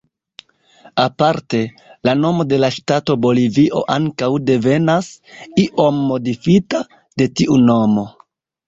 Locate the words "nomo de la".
2.23-2.71